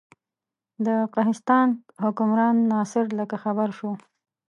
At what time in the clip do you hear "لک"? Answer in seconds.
3.17-3.31